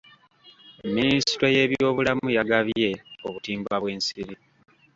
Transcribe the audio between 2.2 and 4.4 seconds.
yagabye obutimba bw'ensiri.